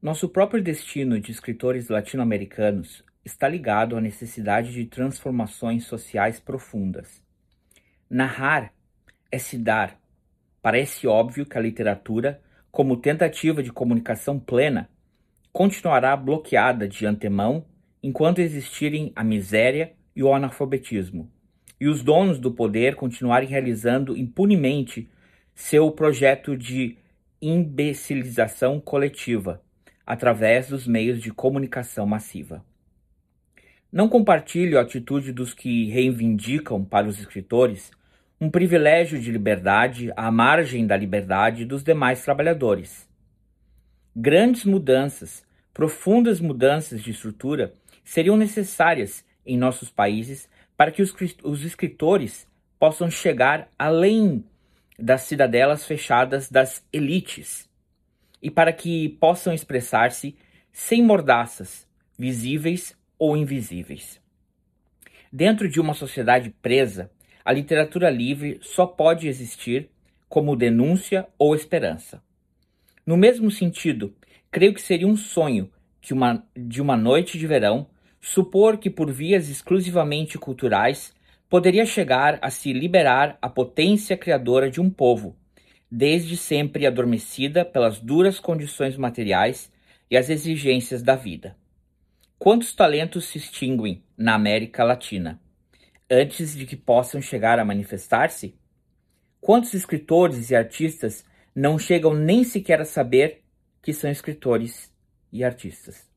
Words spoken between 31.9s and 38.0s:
massiva. Não compartilho a atitude dos que reivindicam para os escritores